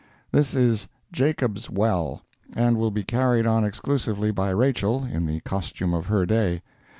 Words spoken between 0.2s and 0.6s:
This